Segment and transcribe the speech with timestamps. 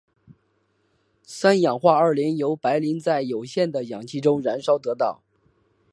[1.21, 5.21] 三氧化二磷由白磷在有限的氧气中燃烧得到。